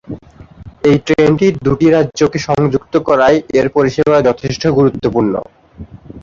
এই 0.83 0.97
ট্রেনটি 1.05 1.47
দুটি 1.65 1.87
রাজ্যকে 1.89 2.39
সংযুক্ত 2.47 2.93
করায় 3.07 3.37
এর 3.59 3.67
পরিসেবা 3.75 4.17
যথেষ্ট 4.27 4.63
গুরুত্বপূর্ণ। 4.77 5.33